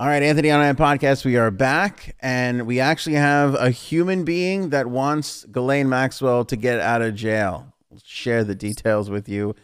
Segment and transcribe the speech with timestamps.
[0.00, 1.26] All right, Anthony on Air podcast.
[1.26, 6.56] We are back, and we actually have a human being that wants Ghislaine Maxwell to
[6.56, 7.74] get out of jail.
[7.90, 9.54] We'll share the details with you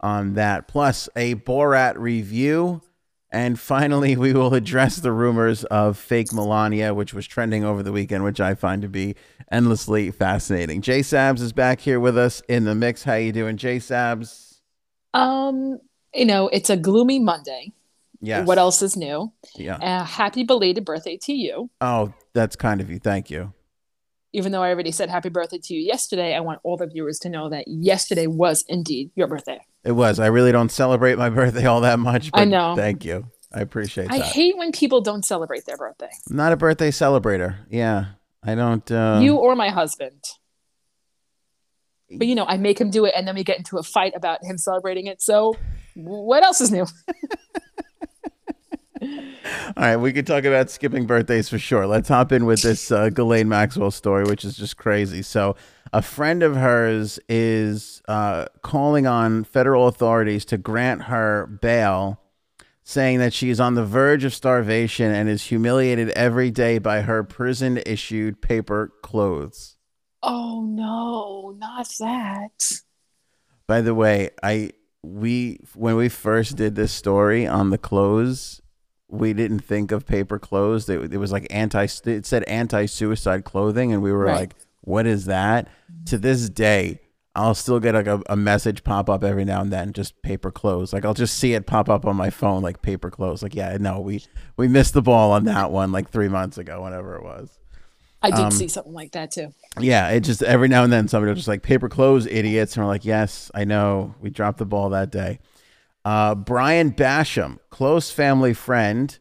[0.00, 2.82] on that, plus a Borat review.
[3.32, 7.90] And finally, we will address the rumors of fake Melania, which was trending over the
[7.90, 9.14] weekend, which I find to be
[9.50, 10.82] endlessly fascinating.
[10.82, 13.04] Jay Sabs is back here with us in the mix.
[13.04, 14.60] How you doing, Jay Sabs?
[15.14, 15.78] Um,
[16.14, 17.72] you know, it's a gloomy Monday.
[18.20, 18.46] Yes.
[18.46, 19.32] What else is new?
[19.56, 19.76] Yeah.
[19.76, 21.70] Uh, happy belated birthday to you.
[21.80, 22.98] Oh, that's kind of you.
[22.98, 23.52] Thank you.
[24.32, 27.18] Even though I already said happy birthday to you yesterday, I want all the viewers
[27.20, 29.60] to know that yesterday was indeed your birthday.
[29.84, 30.18] It was.
[30.18, 32.30] I really don't celebrate my birthday all that much.
[32.32, 32.74] But I know.
[32.76, 33.30] Thank you.
[33.52, 34.14] I appreciate that.
[34.14, 34.26] I that.
[34.26, 36.10] hate when people don't celebrate their birthday.
[36.28, 37.56] I'm not a birthday celebrator.
[37.70, 38.06] Yeah.
[38.42, 38.90] I don't.
[38.90, 40.22] Uh, you or my husband.
[42.10, 44.12] But you know, I make him do it, and then we get into a fight
[44.14, 45.20] about him celebrating it.
[45.20, 45.56] So,
[45.94, 46.86] what else is new?
[49.02, 51.86] All right, we could talk about skipping birthdays for sure.
[51.86, 55.22] Let's hop in with this uh, Ghislaine Maxwell story, which is just crazy.
[55.22, 55.56] So,
[55.92, 62.20] a friend of hers is uh, calling on federal authorities to grant her bail,
[62.82, 67.02] saying that she is on the verge of starvation and is humiliated every day by
[67.02, 69.76] her prison issued paper clothes.
[70.22, 72.80] Oh no, not that.
[73.66, 74.70] By the way, I
[75.02, 78.60] we when we first did this story on the clothes,
[79.08, 80.88] we didn't think of paper clothes.
[80.88, 81.86] It, it was like anti.
[82.04, 84.34] It said anti-suicide clothing, and we were Right.
[84.40, 85.68] like, "What is that?"
[86.06, 87.00] To this day,
[87.34, 90.50] I'll still get like a, a message pop up every now and then, just paper
[90.50, 90.92] clothes.
[90.92, 93.42] Like I'll just see it pop up on my phone, like paper clothes.
[93.42, 94.24] Like, yeah, no, we
[94.56, 97.58] we missed the ball on that one, like three months ago, whenever it was.
[98.22, 99.52] I did Um, see something like that too.
[99.78, 102.84] Yeah, it just every now and then somebody was just like paper clothes, idiots, and
[102.84, 105.38] we're like, yes, I know, we dropped the ball that day.
[106.06, 109.18] Uh, Brian Basham, close family friend,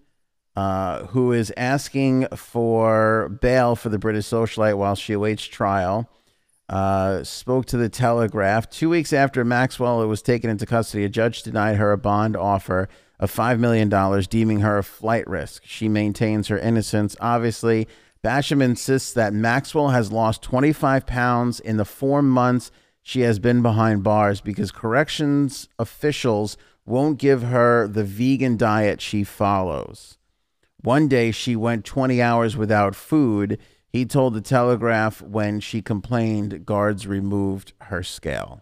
[0.56, 6.08] uh, who is asking for bail for the British socialite while she awaits trial,
[6.70, 8.70] uh, spoke to the Telegraph.
[8.70, 12.88] Two weeks after Maxwell was taken into custody, a judge denied her a bond offer
[13.20, 13.90] of $5 million,
[14.30, 15.64] deeming her a flight risk.
[15.66, 17.16] She maintains her innocence.
[17.20, 17.88] Obviously,
[18.24, 22.70] Basham insists that Maxwell has lost 25 pounds in the four months
[23.08, 29.24] she has been behind bars because corrections officials won't give her the vegan diet she
[29.24, 30.18] follows.
[30.82, 33.60] One day she went 20 hours without food.
[33.88, 38.62] He told the Telegraph when she complained, guards removed her scale.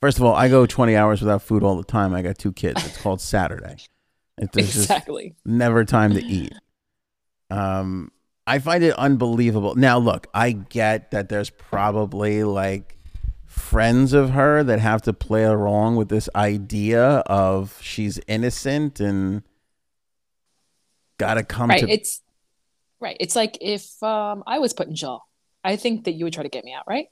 [0.00, 2.14] First of all, I go 20 hours without food all the time.
[2.14, 2.84] I got two kids.
[2.84, 3.76] It's called Saturday.
[4.38, 5.34] It, there's just Exactly.
[5.44, 6.52] never time to eat.
[7.50, 8.10] Um,
[8.46, 9.74] I find it unbelievable.
[9.76, 12.93] Now, look, I get that there's probably like
[13.54, 19.42] friends of her that have to play along with this idea of she's innocent and
[21.18, 21.80] got to come Right.
[21.80, 21.88] to.
[21.88, 22.20] It's
[23.00, 23.16] right.
[23.20, 25.22] It's like if um, I was put in jail,
[25.62, 27.06] I think that you would try to get me out, right?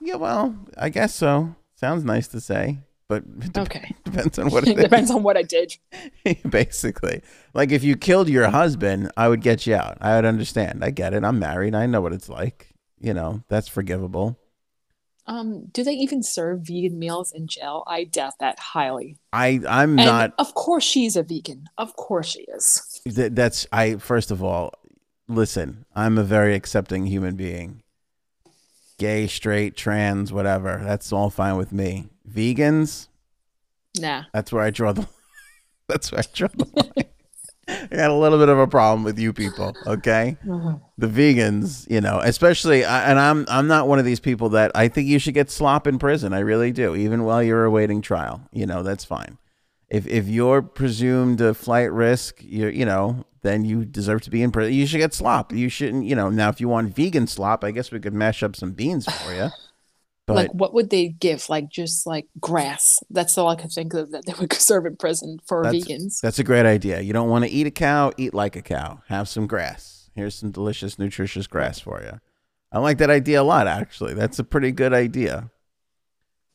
[0.00, 1.54] yeah, well, I guess so.
[1.76, 3.94] Sounds nice to say, but dep- Okay.
[4.04, 4.82] depends on what it is.
[4.82, 5.76] depends on what I did.
[6.50, 7.22] Basically,
[7.54, 9.98] like if you killed your husband, I would get you out.
[10.00, 10.84] I would understand.
[10.84, 11.24] I get it.
[11.24, 11.74] I'm married.
[11.74, 12.68] I know what it's like.
[13.00, 14.38] You know, that's forgivable.
[15.26, 17.82] Um, do they even serve vegan meals in jail?
[17.86, 19.16] I doubt that highly.
[19.32, 20.34] I I'm And not.
[20.38, 21.68] of course she's a vegan.
[21.78, 23.00] Of course she is.
[23.08, 23.96] Th- that's I.
[23.96, 24.74] First of all,
[25.26, 25.86] listen.
[25.96, 27.82] I'm a very accepting human being.
[28.98, 30.80] Gay, straight, trans, whatever.
[30.84, 32.08] That's all fine with me.
[32.30, 33.08] Vegans.
[33.98, 34.24] Nah.
[34.32, 35.08] That's where I draw the.
[35.88, 37.06] That's where I draw the line.
[37.68, 39.74] I got a little bit of a problem with you people.
[39.86, 40.36] Okay.
[40.44, 40.76] Mm-hmm.
[40.98, 44.88] the vegans, you know, especially, and I'm I'm not one of these people that I
[44.88, 46.32] think you should get slop in prison.
[46.32, 48.42] I really do, even while you're awaiting trial.
[48.52, 49.38] You know, that's fine.
[49.88, 54.42] If if you're presumed a flight risk, you you know, then you deserve to be
[54.42, 54.72] in prison.
[54.74, 55.52] You should get slop.
[55.52, 56.30] You shouldn't, you know.
[56.30, 59.34] Now, if you want vegan slop, I guess we could mash up some beans for
[59.34, 59.50] you.
[60.26, 61.48] But like what would they give?
[61.48, 62.98] Like just like grass.
[63.10, 66.20] That's all I could think of that they would serve in prison for That's- vegans.
[66.20, 67.00] That's a great idea.
[67.00, 69.02] You don't want to eat a cow, eat like a cow.
[69.08, 70.10] Have some grass.
[70.14, 72.20] Here's some delicious, nutritious grass for you.
[72.72, 74.14] I like that idea a lot, actually.
[74.14, 75.50] That's a pretty good idea.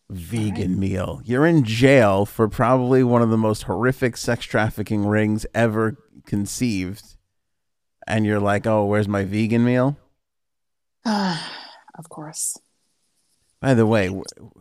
[0.10, 1.21] Vegan meal.
[1.24, 7.16] You're in jail for probably one of the most horrific sex trafficking rings ever conceived.
[8.07, 9.98] And you're like, oh, where's my vegan meal?
[11.06, 12.57] of course.
[13.61, 14.09] By the way,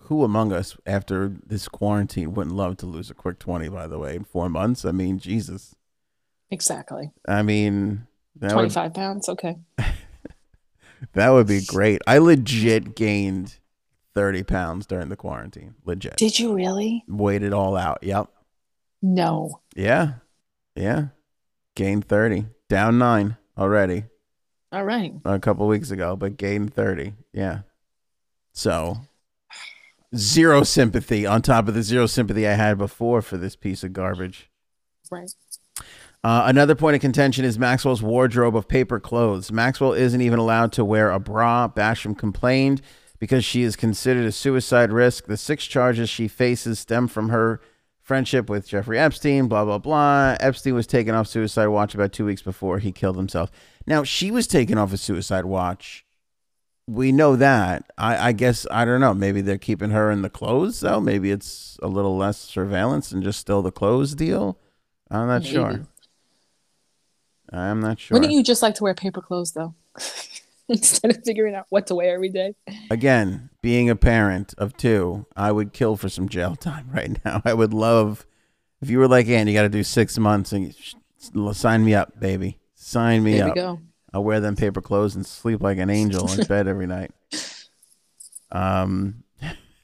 [0.02, 3.98] who among us after this quarantine wouldn't love to lose a quick 20, by the
[3.98, 4.84] way, in four months?
[4.84, 5.74] I mean, Jesus.
[6.50, 7.12] Exactly.
[7.26, 8.06] I mean,
[8.36, 9.28] that would, 25 pounds.
[9.28, 9.56] Okay.
[11.12, 12.02] that would be great.
[12.06, 13.58] I legit gained
[14.14, 15.74] 30 pounds during the quarantine.
[15.84, 16.16] Legit.
[16.16, 17.04] Did you really?
[17.06, 17.98] Weighed it all out.
[18.02, 18.28] Yep.
[19.00, 19.60] No.
[19.76, 20.14] Yeah.
[20.74, 21.08] Yeah.
[21.76, 22.46] Gained 30.
[22.68, 24.04] Down nine already
[24.72, 25.12] All right.
[25.24, 27.14] a couple weeks ago, but gained 30.
[27.32, 27.60] Yeah.
[28.58, 28.96] So
[30.16, 33.93] zero sympathy on top of the zero sympathy I had before for this piece of
[33.93, 34.50] garbage.
[35.12, 35.31] Right.
[36.25, 39.52] Uh, another point of contention is Maxwell's wardrobe of paper clothes.
[39.52, 41.69] Maxwell isn't even allowed to wear a bra.
[41.69, 42.82] Basham complained
[43.20, 45.26] because she is considered a suicide risk.
[45.26, 47.60] The six charges she faces stem from her
[48.02, 50.37] friendship with Jeffrey Epstein, blah, blah, blah.
[50.40, 53.52] Epstein was taken off suicide watch about two weeks before he killed himself.
[53.87, 56.05] Now, she was taken off a suicide watch.
[56.88, 57.90] We know that.
[57.99, 59.12] I, I guess, I don't know.
[59.12, 61.00] Maybe they're keeping her in the clothes, though.
[61.00, 64.58] Maybe it's a little less surveillance and just still the clothes deal.
[65.11, 65.55] I'm not Maybe.
[65.55, 65.81] sure.
[67.52, 68.14] I'm not sure.
[68.17, 69.75] Wouldn't you just like to wear paper clothes though?
[70.70, 72.55] Instead of figuring out what to wear every day.
[72.91, 77.41] Again, being a parent of two, I would kill for some jail time right now.
[77.44, 78.26] I would love
[78.81, 80.75] if you were like, Ann, you got to do six months and
[81.34, 82.58] you- sign me up, baby.
[82.75, 83.55] Sign me up.
[83.55, 83.79] There we up.
[84.12, 87.10] I'll wear them paper clothes and sleep like an angel in bed every night.
[88.50, 89.25] Um,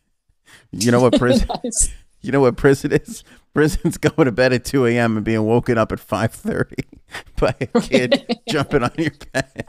[0.70, 1.48] you know what prison?
[1.64, 1.90] Nice.
[2.20, 3.22] You know what prison is?
[3.52, 5.18] Prison's going to bed at two a.m.
[5.18, 6.84] and being woken up at five thirty
[7.38, 9.66] by a kid jumping on your bed.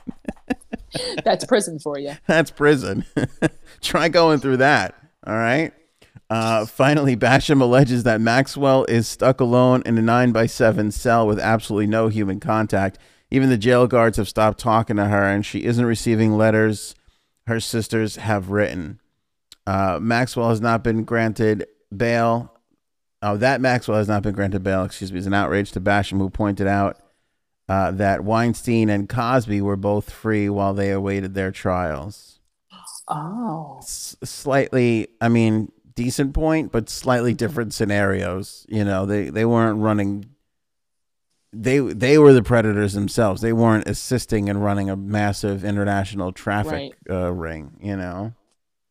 [1.26, 2.14] That's prison for you.
[2.28, 3.06] That's prison.
[3.82, 4.96] Try going through that.
[5.28, 5.74] All right.
[6.30, 11.28] Uh, finally, Basham alleges that Maxwell is stuck alone in a nine by seven cell
[11.28, 12.98] with absolutely no human contact.
[13.32, 16.96] Even the jail guards have stopped talking to her, and she isn't receiving letters
[17.48, 19.00] her sisters have written.
[19.68, 22.52] Uh, Maxwell has not been granted bail.
[23.22, 24.84] Oh, that Maxwell has not been granted bail.
[24.84, 26.98] Excuse me, is an outrage to Basham, who pointed out
[27.68, 32.40] uh, that Weinstein and Cosby were both free while they awaited their trials.
[33.08, 33.78] Oh.
[33.80, 38.66] S- slightly, I mean, decent point, but slightly different scenarios.
[38.70, 40.26] You know, they they weren't running.
[41.58, 43.42] They they were the predators themselves.
[43.42, 47.78] They weren't assisting in running a massive international traffic uh, ring.
[47.80, 48.34] You know.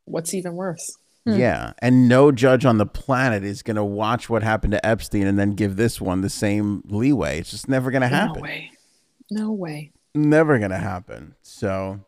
[0.06, 0.96] What's even worse?
[1.26, 1.34] Hmm.
[1.38, 5.26] Yeah, and no judge on the planet is going to watch what happened to Epstein
[5.26, 7.38] and then give this one the same leeway.
[7.40, 8.36] It's just never going to happen.
[8.36, 8.70] No way.
[9.30, 9.92] No way.
[10.14, 11.34] never gonna happen.
[11.42, 12.00] So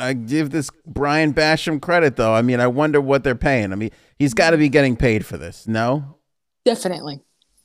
[0.00, 2.32] I give this Brian Basham credit though.
[2.34, 3.72] I mean, I wonder what they're paying.
[3.72, 5.66] I mean, he's got to be getting paid for this.
[5.66, 6.16] No,
[6.64, 7.20] Definitely.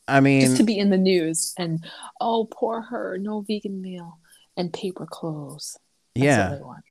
[0.08, 1.84] I mean, Just to be in the news and
[2.20, 4.20] oh poor her, no vegan meal
[4.58, 5.78] and paper clothes.
[6.16, 6.50] That's yeah.
[6.50, 6.84] what they want.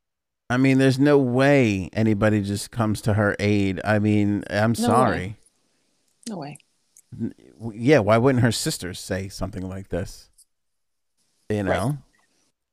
[0.51, 3.81] I mean, there's no way anybody just comes to her aid.
[3.85, 5.37] I mean, I'm No sorry.
[6.29, 6.59] No way.
[7.75, 10.29] Yeah, why wouldn't her sisters say something like this?
[11.49, 11.99] You know.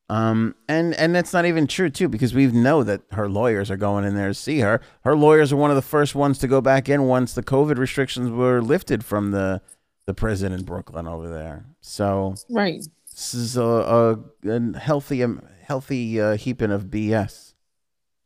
[0.10, 3.78] Um, and and that's not even true too, because we know that her lawyers are
[3.78, 4.82] going in there to see her.
[5.04, 7.78] Her lawyers are one of the first ones to go back in once the COVID
[7.78, 9.62] restrictions were lifted from the
[10.10, 11.66] the prison in Brooklyn over there.
[11.82, 12.84] So Right.
[13.12, 14.20] this is a, a,
[14.50, 17.54] a healthy um, healthy uh, heaping of BS.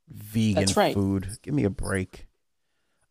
[0.08, 0.94] Vegan right.
[0.94, 1.40] food.
[1.42, 2.28] Give me a break.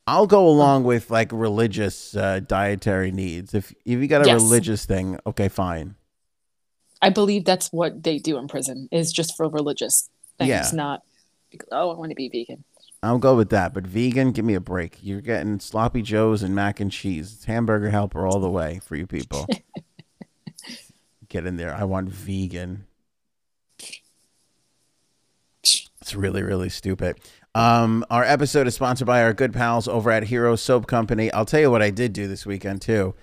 [0.07, 3.53] I'll go along with like religious uh, dietary needs.
[3.53, 4.41] If if you got a Yes.
[4.41, 5.97] religious thing, okay, fine.
[7.03, 10.09] I believe that's what they do in prison is just for religious
[10.39, 10.71] things, Yeah.
[10.73, 11.03] not
[11.71, 12.65] oh I want to be vegan.
[13.03, 13.75] I'll go with that.
[13.75, 14.99] But vegan, give me a break.
[15.03, 17.33] You're getting sloppy joes and mac and cheese.
[17.33, 19.47] It's hamburger helper all the way for you people.
[21.29, 21.75] Get in there.
[21.75, 22.87] I want vegan.
[26.03, 27.21] It's really, really stupid.
[27.55, 31.31] Um, our episode is sponsored by our good pals over at Hero Soap Company.
[31.33, 33.15] I'll tell you what I did do this weekend too.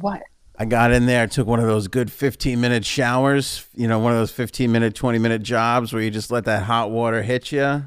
[0.00, 0.22] What?
[0.58, 4.12] I got in there, took one of those good 15 minute showers, you know, one
[4.12, 7.52] of those 15 minute, 20 minute jobs where you just let that hot water hit
[7.52, 7.84] you.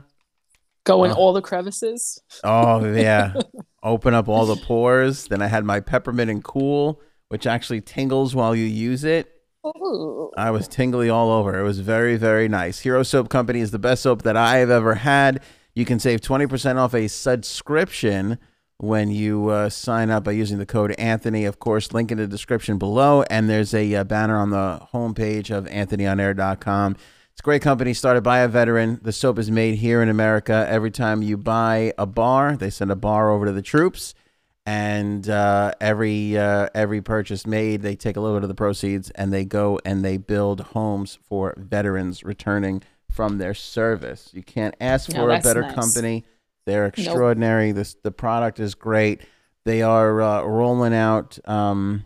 [0.84, 1.16] Go in Oh.
[1.16, 2.22] all the crevices?
[2.44, 3.34] Oh yeah,
[3.84, 5.28] open up all the pores.
[5.28, 9.32] Then I had my peppermint and cool, which actually tingles while you use it.
[9.66, 10.32] Ooh.
[10.36, 11.60] I was tingly all over.
[11.60, 12.80] It was very very nice.
[12.80, 15.44] Hero Soap Company is the best soap that I have ever had.
[15.76, 18.40] You can save twenty percent off a subscription
[18.78, 21.46] when you uh, sign up by using the code Anthony.
[21.46, 25.56] Of course, link in the description below, and there's a uh, banner on the homepage
[25.56, 26.96] of AnthonyOnAir.com.
[27.41, 29.00] A great company started by a veteran.
[29.01, 30.63] The soap is made here in America.
[30.69, 34.13] Every time you buy a bar, they send a bar over to the troops,
[34.63, 39.10] and uh, every uh, every purchase made, they take a little bit of the proceeds
[39.15, 44.29] and they go and they build homes for veterans returning from their service.
[44.33, 45.74] You can't ask No, for a better nice.
[45.74, 46.25] company.
[46.67, 47.71] They're extraordinary.
[47.71, 49.24] This the product is great.
[49.65, 51.39] They are uh, rolling out.
[51.50, 52.05] Um,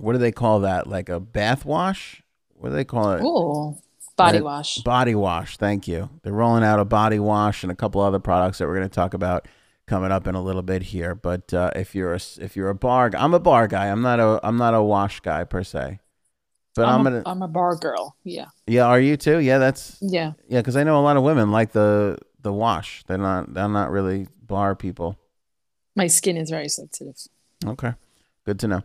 [0.00, 0.88] what do they call that?
[0.88, 2.24] Like a bath wash?
[2.54, 3.22] What do they call it?
[3.22, 3.78] Ooh.
[4.18, 4.78] Body wash.
[4.78, 5.56] Body wash.
[5.56, 6.10] Thank you.
[6.22, 8.94] They're rolling out a body wash and a couple other products that we're going to
[8.94, 9.46] talk about
[9.86, 11.14] coming up in a little bit here.
[11.14, 13.86] But uh, if you're a if you're a bar, I'm a bar guy.
[13.86, 16.00] I'm not a I'm not a wash guy per se.
[16.74, 18.16] But I'm, I'm, gonna a, I'm a bar girl.
[18.22, 18.46] Yeah.
[18.66, 18.86] yeah.
[18.86, 19.38] Are you too?
[19.38, 20.32] Yeah, that's Yeah.
[20.48, 20.60] yeah.
[20.60, 23.02] Because I know a lot of women like the the wash.
[23.06, 25.18] They're not they're not really bar people.
[25.96, 27.16] My skin is very sensitive.
[27.66, 27.94] Okay,
[28.44, 28.82] good to know.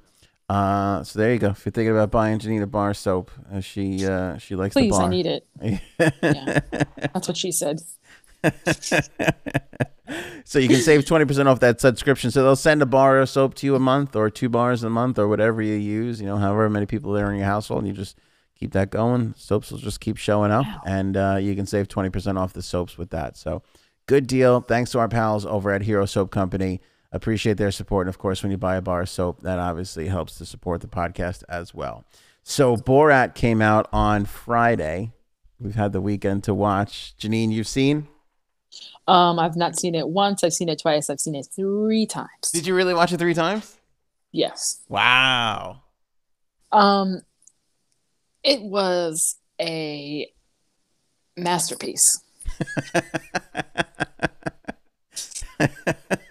[0.50, 1.50] Uh, so there you go.
[1.50, 4.98] If you're thinking about buying Janina bar soap, uh, she uh, she likes Please, the
[4.98, 5.06] bar.
[5.06, 5.48] I need it.
[6.22, 6.60] Yeah.
[7.14, 7.80] That's what she said.
[10.44, 12.30] so you can save 20% off that subscription.
[12.32, 14.90] So they'll send a bar of soap to you a month or two bars a
[14.90, 17.80] month or whatever you use, you know, however many people there are in your household.
[17.84, 18.18] And you just
[18.56, 19.34] keep that going.
[19.38, 20.82] Soaps will just keep showing up Wow.
[20.86, 23.38] and uh, you can save 20% off the soaps with that.
[23.38, 23.64] So
[24.08, 24.60] good deal.
[24.62, 26.82] Thanks to our pals over at Hero Soap Company.
[27.14, 28.08] Appreciate their support.
[28.08, 30.82] And of course, when you buy a bar of soap, that obviously helps to support
[30.82, 32.06] the podcast as well.
[32.42, 35.12] So Borat came out on Friday.
[35.60, 37.14] We've had the weekend to watch.
[37.20, 38.08] Janine, you've seen?
[39.08, 40.44] Um, I've not seen it once.
[40.44, 41.10] I've seen it twice.
[41.10, 42.52] I've seen it three times.
[42.52, 43.78] Did you really watch it three times?
[44.32, 44.82] Yes.
[44.90, 45.84] Wow.
[46.72, 47.22] Um,
[48.44, 50.28] it was a
[51.38, 52.22] masterpiece.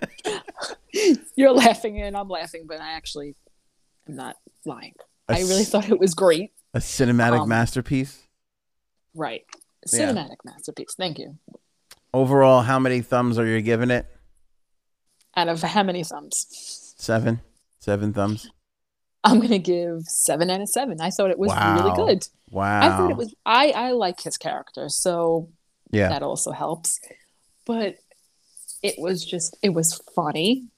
[1.36, 3.34] You're laughing and I'm laughing, but I actually
[4.08, 4.94] am not lying.
[5.28, 6.52] A I really thought it was great.
[6.74, 8.22] A cinematic Um, masterpiece.
[9.14, 9.44] Right.
[9.92, 10.10] Yeah.
[10.12, 10.94] Cinematic masterpiece.
[10.96, 11.38] Thank you.
[12.14, 14.06] Overall, how many thumbs are you giving it?
[15.36, 16.94] Out of how many thumbs?
[16.98, 17.40] Seven.
[17.80, 18.50] Seven thumbs.
[19.24, 21.00] I'm gonna give seven out of seven.
[21.00, 21.76] I thought it was Wow.
[21.78, 22.28] really good.
[22.50, 22.80] Wow.
[22.82, 25.48] I thought it was I I like his character, so
[25.90, 26.08] Yeah.
[26.08, 26.98] that also helps.
[27.64, 27.96] But
[28.82, 30.68] it was just it was funny.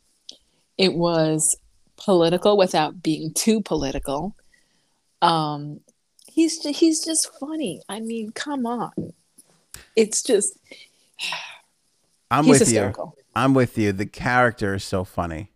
[0.78, 1.56] It was
[1.96, 4.36] political without being too political.
[5.22, 5.80] Um
[6.26, 7.80] he's just, he's just funny.
[7.88, 9.12] I mean, come on.
[9.96, 10.58] It's just
[12.30, 12.92] I'm with you.
[13.36, 13.92] I'm with you.
[13.92, 15.50] The character is so funny.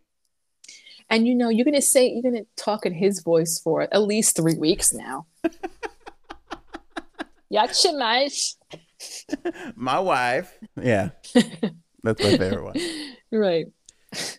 [1.10, 4.37] And you know, you're gonna say you're gonna talk in his voice for at least
[4.37, 5.26] three weeks now.
[7.52, 8.56] Jagshemash.
[9.75, 10.58] My wife.
[10.80, 11.10] Yeah.
[12.02, 12.76] That's my favorite one.
[13.32, 13.66] Right.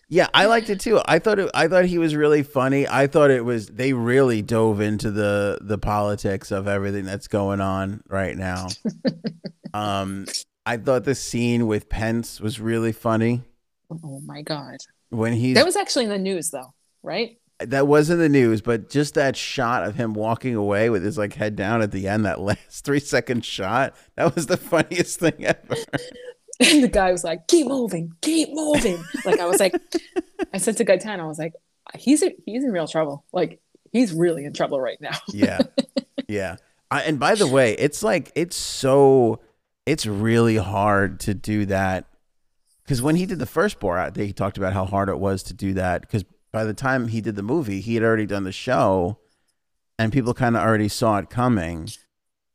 [0.08, 1.00] Yeah, I liked it too.
[1.06, 2.88] I thought it, I thought he was really funny.
[2.88, 7.60] I thought it was they really dove into the the politics of everything that's going
[7.60, 8.66] on right now.
[9.74, 10.26] um
[10.66, 13.42] I thought the scene with Pence was really funny
[14.04, 14.76] Oh my god.
[15.10, 17.36] when he That was actually in the news though, right?
[17.60, 21.18] that was in the news, but just that shot of him walking away with his
[21.18, 25.20] like head down at the end, that last three second shot, that was the funniest
[25.20, 25.76] thing ever.
[26.70, 29.74] And the guy was like, "Keep moving, keep moving." Like I was like,
[30.52, 31.54] I said to Gaetano, I was like,
[31.98, 33.24] "He's a, he's in real trouble.
[33.32, 33.60] Like
[33.92, 35.60] he's really in trouble right now." yeah,
[36.28, 36.56] yeah.
[36.90, 39.40] I, and by the way, it's like it's so
[39.86, 42.06] it's really hard to do that
[42.82, 45.54] because when he did the first Borat, they talked about how hard it was to
[45.54, 48.52] do that because by the time he did the movie, he had already done the
[48.52, 49.18] show,
[49.98, 51.88] and people kind of already saw it coming.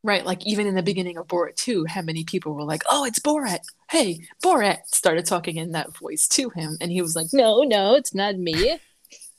[0.06, 0.24] Right.
[0.24, 3.20] Like even in the beginning of Borat 2, how many people were like, "Oh, it's
[3.20, 3.62] Borat.
[3.90, 7.96] Hey, Borat." Started talking in that voice to him, and he was like, "No, no,
[7.96, 8.78] it's not me."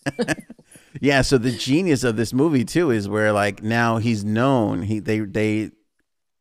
[1.00, 4.82] Yeah, so the genius of this movie too is where like now he's known.
[4.82, 5.70] He they they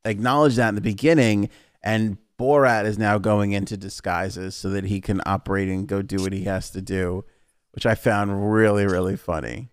[0.06, 1.50] acknowledge that in the beginning,
[1.84, 6.18] and Borat is now going into disguises so that he can operate and go do
[6.18, 7.26] what he has to do,
[7.72, 9.70] which I found really really funny.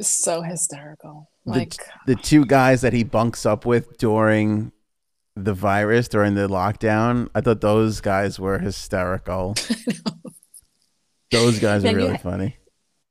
[0.00, 1.29] so hysterical.
[1.46, 1.74] The- Like
[2.06, 4.72] The two guys that he bunks up with during
[5.36, 9.54] the virus during the lockdown, I thought those guys were hysterical.
[11.30, 12.56] Those guys are really funny.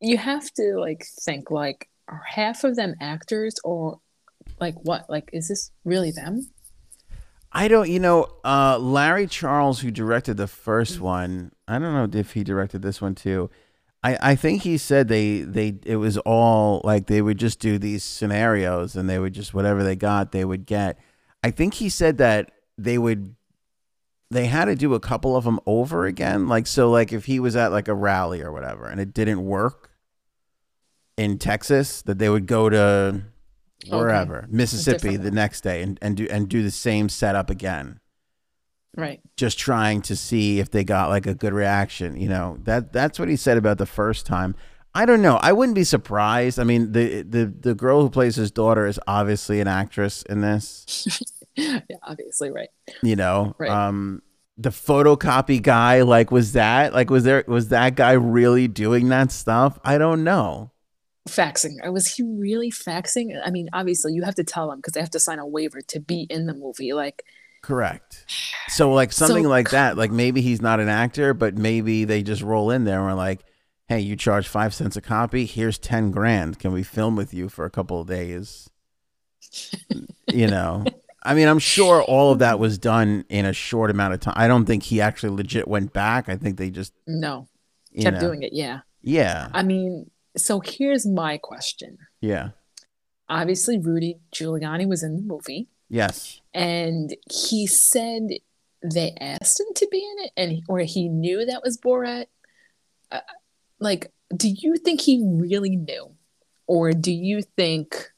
[0.02, 4.00] you have to like think like are half of them actors or
[4.60, 5.10] like what?
[5.10, 6.50] Like is this really them?
[7.52, 12.20] I don't, you know, uh, Larry Charles, who directed the first one, I don't know
[12.20, 13.50] if he directed this one too.
[14.02, 17.78] I, I think he said they, they, it was all like they would just do
[17.78, 20.98] these scenarios and they would just, whatever they got, they would get.
[21.44, 23.36] I think he said that they would,
[24.32, 26.48] they had to do a couple of them over again.
[26.48, 29.44] Like, so, like, if he was at like a rally or whatever and it didn't
[29.46, 29.92] work
[31.18, 33.22] in Texas, that they would go to
[33.88, 38.00] wherever, Mississippi the next day and, and do, and do the same setup again
[38.98, 39.22] Right.
[39.38, 42.20] just trying to see if they got like a good reaction.
[42.20, 44.56] You know that that's what he said about the first time.
[44.96, 45.38] I don't know.
[45.38, 46.60] I wouldn't be surprised.
[46.60, 50.42] I mean, the the the girl who plays his daughter is obviously an actress in
[50.42, 51.22] this.
[51.56, 52.70] yeah, obviously, right.
[53.04, 53.70] You know, Right.
[53.70, 54.24] um,
[54.58, 56.02] the photocopy guy.
[56.02, 59.80] Like, was that like was there was that guy really doing that stuff?
[59.84, 60.72] I don't know.
[61.30, 61.76] Faxing.
[61.92, 63.40] Was he really faxing?
[63.46, 65.82] I mean, obviously, you have to tell them because they have to sign a waiver
[65.90, 66.94] to be in the movie.
[66.94, 67.24] Like,
[67.62, 68.26] Correct.
[68.70, 72.24] So like something So- like that, like maybe he's not an actor, but maybe they
[72.24, 73.44] just roll in there and we're like,
[73.88, 75.46] "Hey, you charge five cents a copy.
[75.46, 76.60] Here's ten grand.
[76.60, 78.70] Can we film with you for a couple of days?"
[80.28, 80.86] you know,
[81.24, 84.36] I mean, I'm sure all of that was done in a short amount of time.
[84.38, 86.30] I don't think he actually legit went back.
[86.30, 87.48] I think they just No,
[88.00, 88.54] kept know, doing it.
[88.54, 88.82] Yeah.
[89.02, 91.98] Yeah, I mean, so here's my question.
[92.22, 92.50] yeah,
[93.30, 96.42] Obviously, Rudy Giuliani was in the movie, yes.
[96.54, 98.30] and he said
[98.82, 102.26] they asked him to be in it, and or he knew that was Borat.
[103.12, 103.20] Uh,
[103.80, 106.12] like, do you think he really knew,
[106.68, 108.12] or do you think,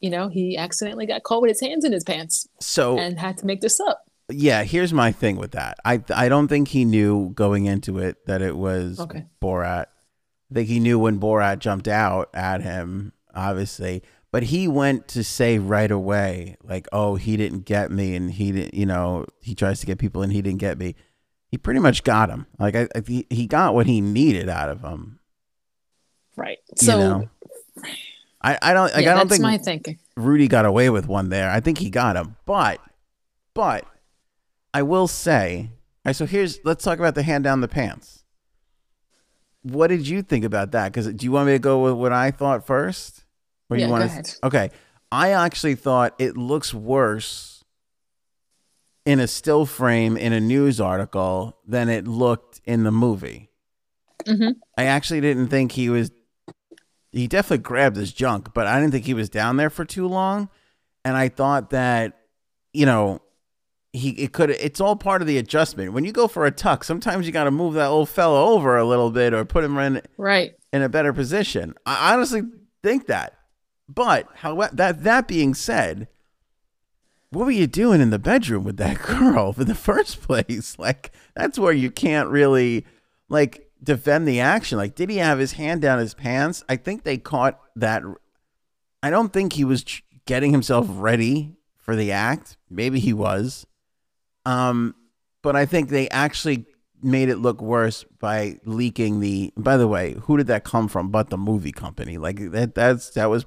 [0.00, 3.38] you know, he accidentally got caught with his hands in his pants So and had
[3.38, 4.04] to make this up?
[4.30, 5.78] yeah, here's my thing with that.
[5.84, 9.24] I I don't think he knew going into it that it was Okay.
[9.40, 9.86] Borat.
[10.50, 15.24] I think he knew when Borat jumped out at him, obviously, but he went to
[15.24, 19.54] say right away, like, "Oh, he didn't get me," and he didn't, you know, he
[19.54, 20.94] tries to get people, and he didn't get me.
[21.50, 22.46] He pretty much got him.
[22.58, 25.18] Like, I, I he, he got what he needed out of him.
[26.36, 26.58] Right.
[26.80, 27.28] You So, know?
[28.42, 29.04] I, I don't like.
[29.04, 29.98] yeah, I don't that's think my thinking.
[30.16, 31.50] Rudy got away with one there.
[31.50, 32.36] I think he got him.
[32.44, 32.80] But
[33.54, 33.84] but
[34.72, 38.24] I will say, all right, so here's let's talk about the hand down the pants.
[39.62, 40.92] What did you think about that?
[40.92, 43.24] Because do you want me to go with what I thought first?
[43.70, 44.70] Or Yeah, you want to Okay.
[45.10, 47.64] I actually thought it looks worse
[49.06, 53.48] in a still frame in a news article than it looked in the movie.
[54.26, 56.10] hmm I actually didn't think he was.
[57.10, 60.06] He definitely grabbed his junk, but I didn't think he was down there for too
[60.06, 60.50] long.
[61.04, 62.18] And I thought that,
[62.74, 63.22] you know,
[63.94, 64.50] he it could.
[64.50, 65.94] It's all part of the adjustment.
[65.94, 68.76] When you go for a tuck, sometimes you got to move that old fellow over
[68.76, 70.52] a little bit or put him in Right.
[70.72, 71.74] in a better position.
[71.86, 72.42] I honestly
[72.82, 73.37] think that.
[73.88, 76.08] But however, that that being said,
[77.30, 80.78] what were you doing in the bedroom with that girl in the first place?
[80.78, 82.84] Like that's where you can't really
[83.28, 84.78] like defend the action.
[84.78, 86.62] Like did he have his hand down his pants?
[86.68, 88.02] I think they caught that
[89.02, 89.84] I don't think he was
[90.26, 92.56] getting himself ready for the act.
[92.68, 93.66] Maybe he was.
[94.44, 94.94] Um
[95.40, 96.66] but I think they actually
[97.00, 101.10] made it look worse by leaking the by the way who did that come from
[101.10, 103.46] but the movie company like that that's that was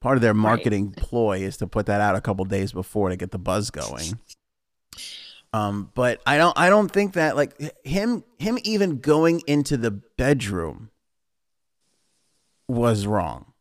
[0.00, 3.16] part of their marketing ploy is to put that out a couple days before to
[3.16, 4.18] get the buzz going
[5.52, 9.90] um but i don't i don't think that like him him even going into the
[9.90, 10.90] bedroom
[12.68, 13.52] was wrong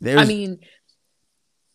[0.00, 0.60] there's I mean,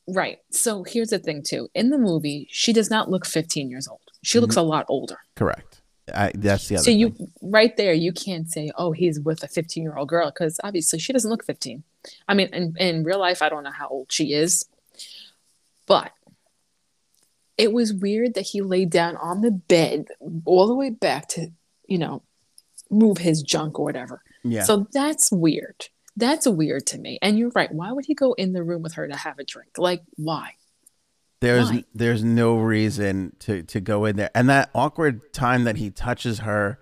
[0.08, 0.40] right.
[0.50, 1.68] So here's the thing, too.
[1.76, 4.00] In the movie, she does not look 15 years old.
[4.24, 5.18] She looks a lot older.
[5.36, 5.82] correct
[6.14, 7.32] I, that's the other So you, thing.
[7.42, 11.00] right there, you can't say, "Oh, he's with a 15 year old girl," because obviously
[11.00, 11.84] she doesn't look 15.
[12.28, 14.66] I mean, in, in real life, I don't know how old she is,
[15.86, 16.12] but
[17.58, 20.08] it was weird that he laid down on the bed
[20.46, 21.48] all the way back to,
[21.88, 22.24] you know,
[22.90, 24.22] move his junk or whatever.
[24.44, 25.88] yeah So that's weird.
[26.16, 27.20] That's weird to me.
[27.22, 27.72] And you're right.
[27.72, 29.78] Why would he go in the room with her to have a drink?
[29.78, 30.52] Like, why?
[31.42, 31.84] There's Why?
[31.94, 34.32] there's no reason to to go in there.
[34.34, 36.80] And that awkward time that he touches her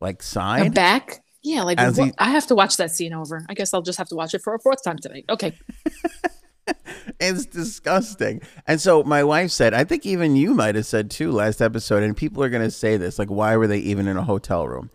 [0.00, 0.74] like Her side.
[0.74, 1.24] back?
[1.46, 3.46] Yeah, like he- I have to watch that scene over.
[3.48, 5.24] I guess I'll just have to watch it for a fourth time tonight.
[5.30, 5.56] Okay.
[7.20, 8.42] It's disgusting.
[8.66, 12.02] And so my wife said, I think even you might have said too last episode,
[12.02, 14.90] and people are gonna say this, like, why were they even in a hotel room?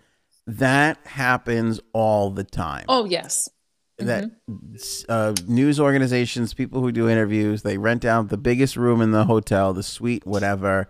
[0.46, 2.86] That happens all the time.
[2.90, 3.48] Oh yes.
[3.98, 4.30] that
[5.08, 9.24] uh, news organizations, people who do interviews, they rent out the biggest room in the
[9.26, 10.90] hotel, the suite, whatever,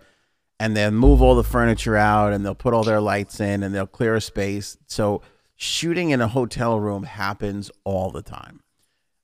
[0.58, 3.72] and then move all the furniture out and they'll put all their lights in and
[3.74, 4.76] they'll clear a space.
[4.86, 5.22] So
[5.62, 8.60] shooting in a hotel room happens all the time.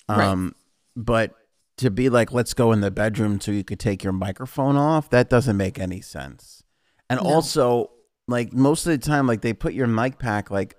[0.09, 0.29] Right.
[0.29, 0.55] Um,
[0.94, 1.33] but
[1.79, 5.11] to be like, let's go in the bedroom so you could take your microphone off,
[5.11, 6.62] that doesn't make any sense.
[7.11, 7.27] And No.
[7.29, 7.90] also,
[8.29, 10.77] like most of the time, like they put your mic pack like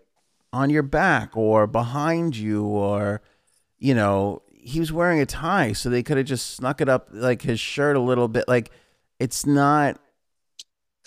[0.54, 3.22] on your back or behind you, or
[3.78, 7.10] you know, he was wearing a tie, so they could have just snuck it up
[7.12, 8.46] like his shirt a little bit.
[8.48, 8.72] Like
[9.20, 10.00] it's not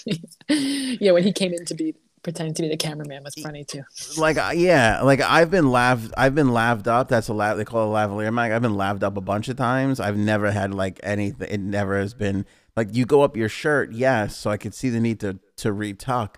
[0.48, 3.82] yeah, when he came in to be pretending to be the cameraman was funny too.
[4.16, 7.08] like yeah, like I've been laughed, I've been laughed up.
[7.08, 7.56] That's a laugh.
[7.56, 8.52] They call it a lavalier mic.
[8.52, 10.00] I've been laughed up a bunch of times.
[10.00, 11.48] I've never had like anything.
[11.50, 14.88] It never has been like you go up your shirt, yes, so I could see
[14.88, 16.36] the need to to retuck,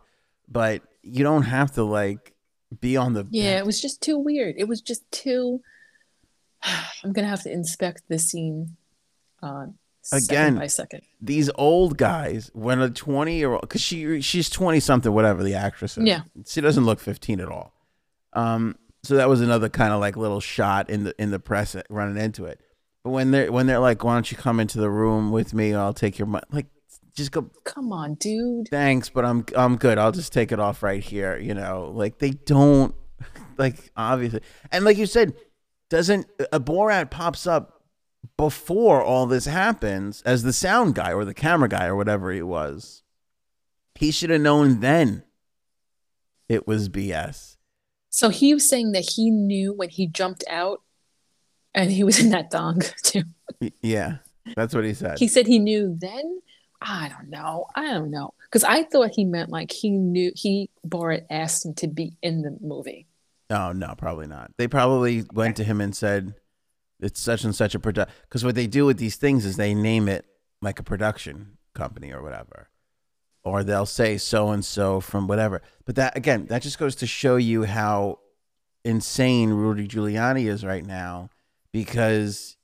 [0.48, 2.34] but you don't have to like
[2.80, 4.56] be on the Yeah, it was just too weird.
[4.58, 5.60] It was just too.
[6.62, 8.76] I'm gonna have to inspect the scene
[9.42, 9.66] uh,
[10.12, 11.02] Again, by second.
[11.20, 15.54] these old guys when a 20 year old because she she's 20 something whatever the
[15.54, 16.22] actress is Yeah.
[16.46, 17.72] she doesn't look 15 at all
[18.34, 21.76] um so that was another kind of like little shot in the in the press
[21.88, 22.60] running into it
[23.02, 25.72] but when they're when they're like why don't you come into the room with me
[25.74, 26.66] i'll take your money like
[27.16, 28.66] just go Come on, dude.
[28.70, 29.98] thanks, but I'm I'm good.
[29.98, 31.38] I'll just take it off right here.
[31.38, 32.92] You know, like they don't
[33.56, 34.40] like obviously,
[34.72, 35.32] and like you said,
[35.90, 37.83] doesn't a Borat pops up
[38.36, 42.42] before all this happens as the sound guy or the camera guy or whatever he
[42.42, 43.02] was.
[43.94, 45.24] He should have known then
[46.48, 47.56] it was BS.
[48.10, 50.82] So he was saying that he knew when he jumped out
[51.74, 53.22] and he was in that dong too.
[53.82, 54.18] Yeah,
[54.54, 55.18] that's what he said.
[55.18, 56.40] He said he knew then.
[56.80, 57.66] I don't know.
[57.74, 58.34] I don't know.
[58.44, 62.42] Because I thought he meant like he knew he Borat asked him to be in
[62.42, 63.06] the movie.
[63.50, 64.52] Oh no, probably not.
[64.58, 66.34] They probably went to him and said
[67.00, 68.12] it's such and such a product.
[68.22, 70.24] Because what they do with these things is they name it
[70.62, 72.68] like a production company or whatever,
[73.42, 75.60] or they'll say so and so from whatever.
[75.84, 78.20] But that again, that just goes to show you how
[78.84, 81.30] insane Rudy Giuliani is right now,
[81.72, 82.56] because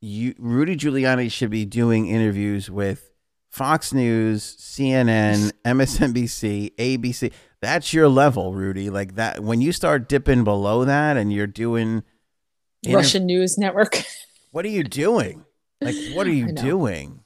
[0.00, 3.10] you Rudy Giuliani should be doing interviews with
[3.48, 7.32] Fox News, CNN, MSNBC, ABC.
[7.60, 8.90] That's your level, Rudy.
[8.90, 12.02] Like that when you start dipping below that and you're doing
[12.82, 14.02] inter- Russian news network.
[14.52, 15.46] What are you doing?
[15.80, 17.20] Like what are you doing?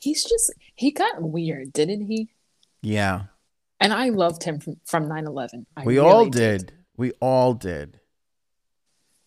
[0.00, 2.30] He's just he got weird, didn't he?
[2.82, 3.26] Yeah.
[3.78, 5.66] And I loved him from from 9/11.
[5.84, 6.72] We really all did.
[6.96, 8.00] We all did.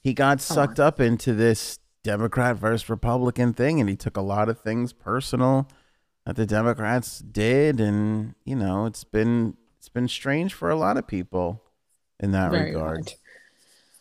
[0.02, 4.22] He got Come sucked up into this Democrat versus Republican thing and he took a
[4.22, 5.70] lot of things personal
[6.26, 10.98] that the Democrats did and you know, it's been it's been strange for a lot
[10.98, 11.64] of people
[12.20, 13.14] in that Very regard.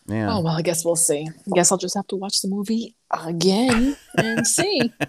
[0.08, 0.32] Yeah.
[0.34, 1.28] Oh well, I guess we'll see.
[1.28, 4.92] I guess I'll just have to watch the movie again and see.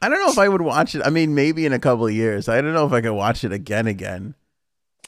[0.00, 1.02] I don't know if I would watch it.
[1.04, 2.48] I mean, maybe in a couple of years.
[2.48, 4.34] I don't know if I could watch it again again.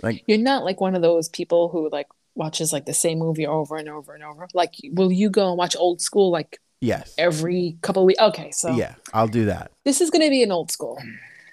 [0.02, 3.46] Like You're not like one of those people who like watches like the same movie
[3.46, 4.48] over and over and over.
[4.52, 7.14] Like, will you go and watch old school like yes.
[7.16, 8.20] every couple of weeks?
[8.20, 9.70] Okay, so Yeah, I'll do that.
[9.84, 10.98] this is going to be an old school.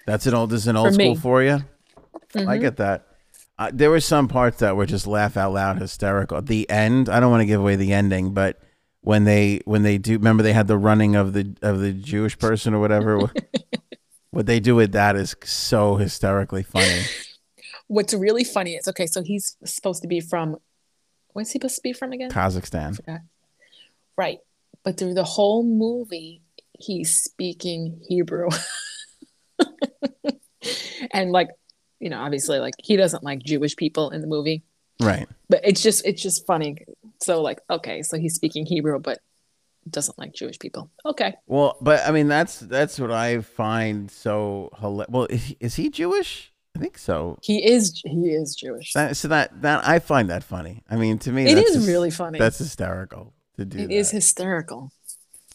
[0.06, 1.16] That's an old this is an old For me.
[1.16, 1.60] school for you.
[2.36, 2.62] I Mhm.
[2.62, 3.06] get that.
[3.62, 6.42] Uh, there were some parts that were just laugh out loud hysterical.
[6.42, 8.60] The end, I don't want to give away the ending, but
[9.02, 12.40] when they when they do remember they had the running of the of the Jewish
[12.40, 13.20] person or whatever
[14.32, 17.04] what they do with that is so hysterically funny.
[17.86, 20.58] What's really funny is okay, so he's supposed to be from
[21.34, 22.32] where's he supposed to be from again?
[22.32, 22.98] Kazakhstan.
[24.18, 24.40] Right.
[24.84, 26.42] But through the whole movie,
[26.80, 28.50] he's speaking Hebrew.
[31.12, 31.50] and like,
[32.02, 34.64] you know, obviously like he doesn't like Jewish people in the movie.
[35.02, 35.28] Right.
[35.50, 36.78] But it's just it's just funny.
[37.22, 39.20] So like, okay, so he's speaking Hebrew but
[39.90, 40.90] doesn't like Jewish people.
[41.06, 41.34] Okay.
[41.48, 45.10] Well, but I mean that's that's what I find so hilarious.
[45.10, 46.52] Well, is he, is he Jewish?
[46.76, 47.38] I think so.
[47.42, 48.94] He is he is Jewish.
[48.94, 50.84] That, so that that I find that funny.
[50.90, 52.40] I mean, to me, It that's is hys- really funny.
[52.40, 53.78] That's hysterical to do.
[53.78, 53.94] It that.
[53.94, 54.92] is hysterical.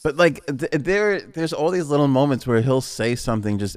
[0.03, 3.77] But like th- there, there's all these little moments where he'll say something just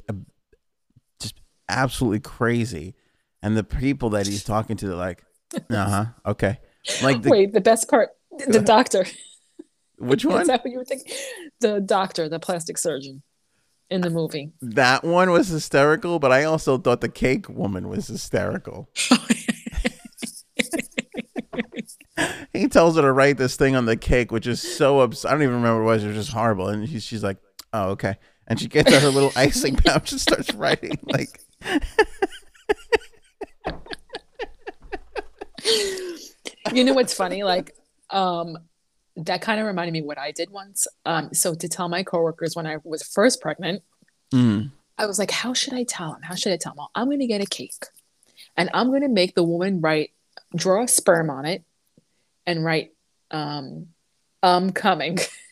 [1.69, 2.95] absolutely crazy,
[3.41, 5.23] and the people that he's talking to, they're like,
[5.69, 6.60] uh huh, okay,
[7.01, 8.10] like the, Wait, the best part
[8.47, 9.05] the doctor.
[9.97, 10.41] which one?
[10.41, 11.13] Is that what you were thinking?
[11.60, 13.21] The doctor, the plastic surgeon
[13.89, 14.51] in the movie.
[14.62, 18.89] That one was hysterical, but I also thought the cake woman was hysterical.
[22.53, 25.32] he tells her to write this thing on the cake, which is so abs- I
[25.32, 26.03] don't even remember what it was.
[26.03, 26.67] It was just horrible.
[26.67, 27.38] And she's, she's like,
[27.73, 28.15] "Oh, okay."
[28.47, 30.97] And she gets out her little icing pouch and starts writing.
[31.03, 31.39] Like,
[36.73, 37.43] you know what's funny?
[37.43, 37.75] Like
[38.09, 38.57] um
[39.25, 40.87] that kind of reminded me what i did once.
[41.05, 43.83] Um so to tell my coworkers when i was first pregnant
[44.33, 46.91] mm, i was like how should i tell them how should i tell them well,
[46.95, 47.85] i'm going to get a cake
[48.55, 50.11] and i'm going to make the woman write
[50.55, 51.63] draw a sperm on it
[52.45, 52.93] and write
[53.31, 53.87] um
[54.41, 55.17] i'm coming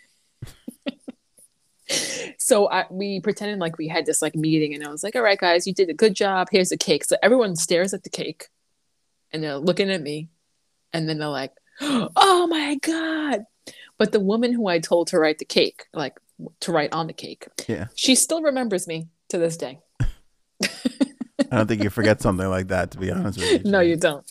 [2.37, 5.21] so I, we pretended like we had this like meeting and i was like all
[5.21, 8.09] right guys you did a good job here's the cake so everyone stares at the
[8.09, 8.47] cake
[9.31, 10.29] and they're looking at me
[10.93, 13.45] and then they're like oh my god
[13.97, 16.19] but the woman who i told to write the cake like
[16.59, 17.87] to write on the cake yeah.
[17.95, 19.79] she still remembers me to this day
[21.49, 22.91] I don't think you forget something like that.
[22.91, 23.71] To be honest with you.
[23.71, 24.29] no you don't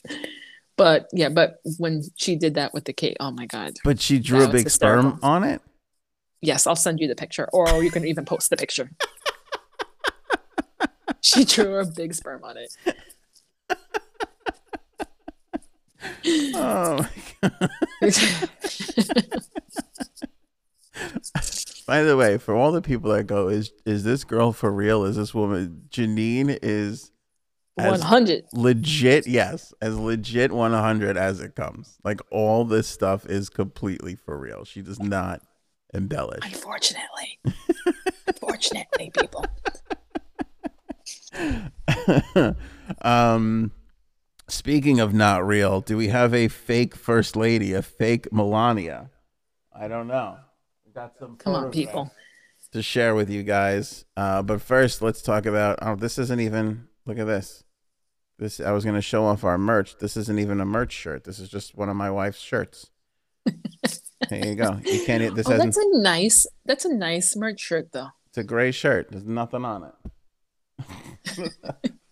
[0.76, 4.18] but yeah but when she did that with the cake oh my god But she
[4.18, 5.62] drew a big sperm on it.
[6.40, 8.90] Yes i'll send you the picture or you can even post the picture
[11.20, 12.70] she drew a big sperm on it
[16.54, 17.08] Oh.
[17.42, 17.70] my God.
[21.86, 25.04] By the way, for all the people that go, is is this girl for real?
[25.04, 27.12] Is this woman Janine is
[27.74, 29.26] 100 legit?
[29.26, 31.98] Yes, as legit one hundred as it comes.
[32.02, 34.64] Like all this stuff is completely for real.
[34.64, 35.42] She does not
[35.96, 36.44] embellish.
[36.44, 37.38] unfortunately
[38.26, 39.44] unfortunately people
[43.02, 43.72] um,
[44.48, 49.10] speaking of not real, do we have a fake first lady, a fake Melania?
[49.74, 50.38] I don't know.
[50.84, 51.36] We got some.
[51.36, 52.10] Come on, people.
[52.72, 55.78] To share with you guys, uh, but first let's talk about.
[55.82, 56.88] Oh, this isn't even.
[57.06, 57.64] Look at this.
[58.38, 59.98] This I was going to show off our merch.
[59.98, 61.24] This isn't even a merch shirt.
[61.24, 62.90] This is just one of my wife's shirts.
[64.28, 64.78] There you go.
[64.84, 65.22] You can't.
[65.22, 66.46] eat This Oh, that's a nice.
[66.64, 68.08] That's a nice merch shirt, though.
[68.28, 69.08] It's a gray shirt.
[69.10, 69.94] There's nothing on it.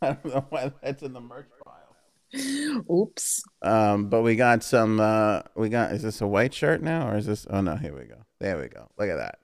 [0.03, 2.85] I don't know why that's in the merch pile.
[2.91, 3.43] Oops.
[3.63, 5.01] Um, but we got some.
[5.01, 5.93] Uh, we got.
[5.93, 7.47] Is this a white shirt now, or is this?
[7.49, 8.25] Oh no, here we go.
[8.41, 8.89] There we go.
[8.99, 9.39] Look at that.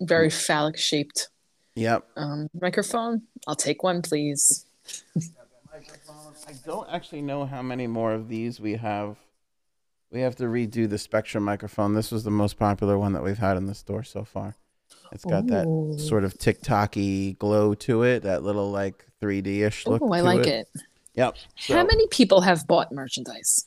[0.00, 1.28] Very phallic shaped
[1.74, 2.04] Yep.
[2.16, 3.22] um, microphone.
[3.46, 4.66] I'll take one, please.
[5.16, 9.16] I don't actually know how many more of these we have.
[10.12, 11.94] We have to redo the Spectrum microphone.
[11.94, 14.56] This was the most popular one that we've had in the store so far.
[15.10, 15.94] It's got Ooh.
[15.94, 20.02] that sort of TikTok-y glow to it, that little like 3D-ish look.
[20.02, 20.68] Oh, I like it.
[21.14, 21.36] Yep.
[21.68, 23.66] How many people have bought merchandise?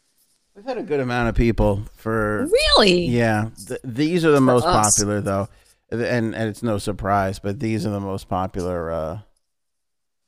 [0.56, 2.46] We've had a good amount of people for
[2.78, 3.06] Really?
[3.08, 3.50] yeah.
[3.68, 4.96] Th- these are the most us.
[4.96, 5.50] popular though,
[5.92, 8.90] and and it's no surprise, but these are the most popular.
[8.92, 9.20] uh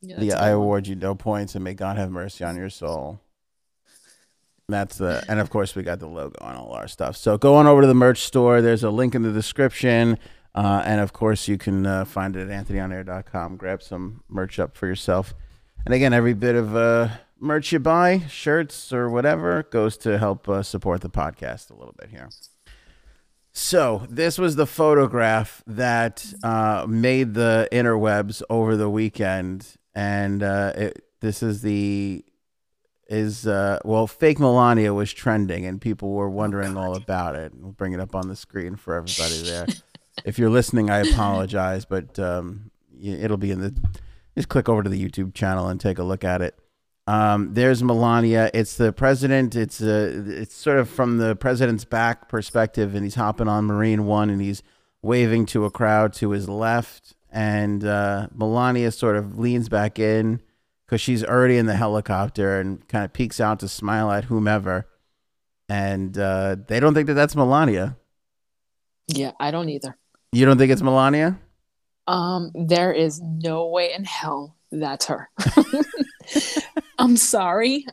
[0.02, 3.22] Yeah, The I award you no points, and may God have mercy on your soul.
[4.70, 7.16] That's the, and of course we got the logo on all our stuff.
[7.16, 8.62] So go on over to the merch store.
[8.62, 10.20] There's a link in the description,
[10.54, 13.56] uh, and of course you can uh, find it at anthonyonair.com.
[13.56, 15.34] Grab some merch up for yourself.
[15.86, 17.08] And again, every bit of uh,
[17.40, 21.96] merch you buy, shirts or whatever, goes to help uh, support the podcast a little
[21.98, 22.28] bit here.
[23.54, 30.74] So this was the photograph that uh, made the interwebs over the weekend, and uh,
[30.76, 32.26] it, this is the
[33.10, 37.54] is uh, well, fake Melania was trending, and people were wondering all about it.
[37.56, 39.68] We'll bring it up on the screen for everybody there.
[40.26, 43.76] if you're listening, I apologize, but um, it'll be in the.
[44.36, 46.60] Just click over to the YouTube channel and take a look at it.
[47.08, 48.52] Um, there's Melania.
[48.54, 49.56] It's the president.
[49.56, 54.06] It's uh, it's sort of from the president's back perspective, and he's hopping on Marine
[54.06, 54.62] One, and he's
[55.02, 60.42] waving to a crowd to his left, and uh, Melania sort of leans back in
[60.88, 64.88] because she's already in the helicopter and kind of peeks out to smile at whomever,
[65.68, 67.98] and uh, they don't think that that's Melania.
[69.08, 69.98] Yeah, I don't either.
[70.32, 71.40] You don't think it's Melania?
[72.08, 75.30] Um, there is no way in hell that's her.
[76.98, 77.86] I'm sorry.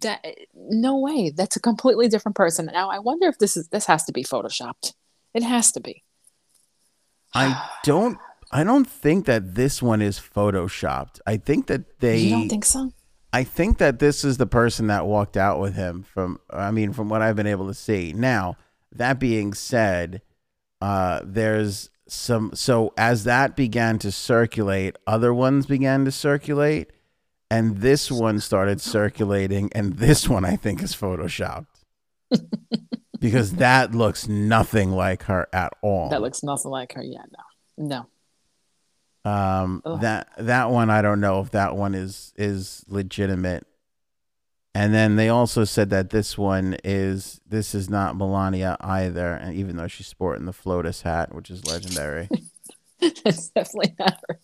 [0.00, 1.32] That no way.
[1.34, 2.66] That's a completely different person.
[2.66, 4.94] Now I wonder if this is this has to be photoshopped.
[5.34, 6.02] It has to be.
[7.34, 8.18] I don't.
[8.52, 11.20] I don't think that this one is photoshopped.
[11.26, 12.18] I think that they.
[12.18, 12.92] you don't think so?
[13.32, 16.92] I think that this is the person that walked out with him from I mean
[16.92, 18.12] from what I've been able to see.
[18.12, 18.56] Now,
[18.92, 20.20] that being said,
[20.82, 26.90] uh there's some so as that began to circulate, other ones began to circulate
[27.50, 31.66] and this one started circulating and this one I think is photoshopped.
[33.20, 36.10] because that looks nothing like her at all.
[36.10, 37.02] That looks nothing like her.
[37.02, 37.22] Yeah,
[37.78, 37.86] no.
[37.86, 38.06] No.
[39.24, 40.00] Um, Ugh.
[40.00, 43.66] that that one I don't know if that one is is legitimate.
[44.74, 49.54] And then they also said that this one is this is not Melania either, and
[49.54, 52.28] even though she's sporting the Flotus hat, which is legendary.
[53.04, 54.38] It's definitely not her.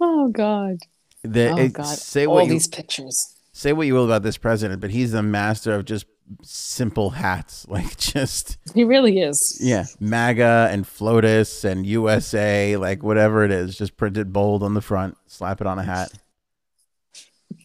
[0.00, 0.78] Oh God.
[1.22, 1.96] The, Oh God.
[1.96, 3.36] say All what you these pictures.
[3.52, 6.06] say what you will about this president, but he's the master of just
[6.42, 9.58] simple hats, like just He really is.
[9.60, 14.80] yeah, MAGA and Flotus and USA, like whatever it is, just printed bold on the
[14.80, 16.12] front, slap it on a hat,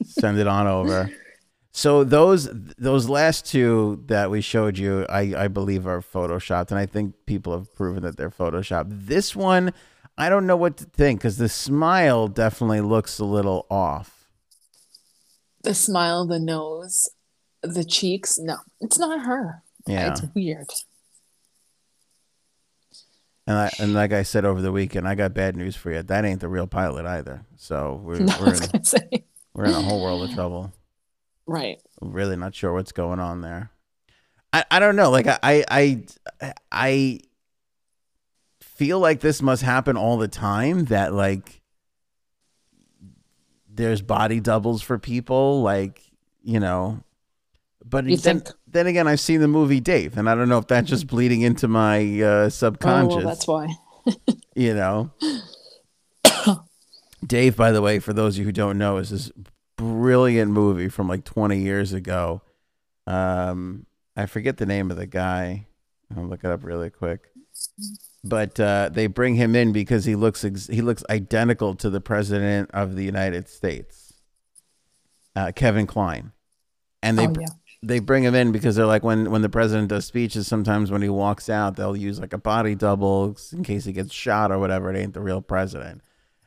[0.03, 1.11] send it on over.
[1.71, 2.47] So those
[2.77, 7.15] those last two that we showed you, I, I believe are photoshopped, and I think
[7.25, 9.07] people have proven that they're photoshopped.
[9.07, 9.73] This one,
[10.17, 14.29] I don't know what to think because the smile definitely looks a little off.
[15.63, 17.09] The smile, the nose,
[17.73, 18.37] the cheeks.
[18.37, 19.63] No, it's not her.
[19.87, 20.69] Yeah, It's weird.
[23.47, 26.01] and I, and like I said over the weekend, I got bad news for you.
[26.01, 27.45] That ain't the real pilot either.
[27.57, 29.23] So we're No, we're in,
[29.53, 30.73] we're in a whole world of trouble.
[31.45, 31.79] Right.
[32.01, 33.69] really not sure what's going on there.
[34.51, 35.11] I, I don't know.
[35.11, 36.03] Like I, I I
[36.71, 37.19] I
[38.61, 41.61] feel like this must happen all the time that like
[43.69, 46.01] there's body doubles for people like,
[46.41, 47.03] you know.
[47.87, 48.55] But You then think?
[48.67, 51.41] then again I've seen the movie Dave and I don't know if that's just bleeding
[51.41, 53.67] into my uh Oh, subconscious, well, that's why.
[54.55, 55.11] you know.
[57.25, 59.31] Dave, by the way, for those of you who don't know, is this
[59.77, 62.41] brilliant movie from like 20 years ago.
[63.07, 65.67] Um, I forget the name of the guy.
[66.15, 67.29] I'll look it up really quick.
[68.23, 72.01] But uh, they bring him in because he looks ex- he looks identical to the
[72.01, 74.13] president of the United States,
[75.35, 76.31] uh, Kevin Kline,
[77.03, 77.47] and they oh yeah.
[77.85, 81.01] They bring him in because they're like when when the president does speeches, sometimes when
[81.01, 84.59] he walks out, they'll use like a body double in case he gets shot or
[84.59, 84.91] whatever.
[84.93, 86.01] It ain't the real president,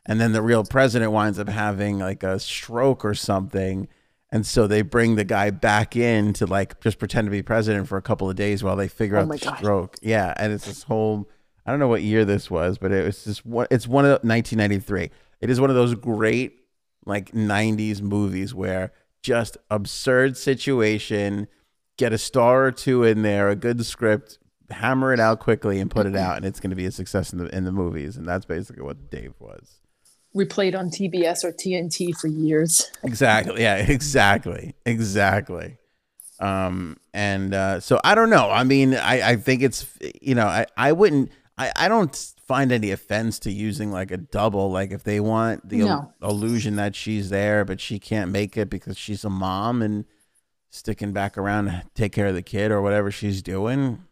[0.05, 3.87] and then the real president winds up having like a stroke or something.
[4.31, 7.87] And so they bring the guy back in to like just pretend to be president
[7.87, 9.57] for a couple of days while they figure Oh out the God.
[9.57, 9.97] stroke.
[10.03, 11.27] Yeah, and it's this whole
[11.65, 14.23] I don't know what year this was, but it was just one it's one of
[14.23, 15.09] 1993.
[15.41, 16.59] It is one of those great
[17.05, 21.47] like 90s movies where just absurd situation,
[21.97, 24.39] get a star or two in there, a good script,
[24.71, 27.33] hammer it out quickly and put it out and it's going to be a success
[27.33, 29.79] in the in the movies and that's basically what Dave was.
[30.33, 32.91] We played on TBS or TNT for years.
[33.03, 33.63] Exactly.
[33.63, 34.75] Yeah, exactly.
[34.85, 35.77] Exactly.
[36.39, 38.49] Um, and uh, so I don't know.
[38.49, 39.87] I mean, I, I think it's
[40.21, 42.15] you know, I, I wouldn't I, I don't
[42.49, 44.71] find any offense to using like a double.
[44.71, 46.11] Like if they want the No.
[46.21, 50.05] il- illusion that she's there, but she can't make it because she's a mom and
[50.71, 54.03] sticking back around to take care of the kid or whatever she's doing.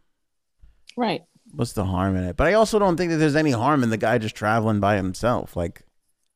[0.95, 1.23] Right.
[1.51, 2.37] What's the harm in it?
[2.37, 4.95] But I also don't think that there's any harm in the guy just traveling by
[4.97, 5.55] himself.
[5.55, 5.81] Like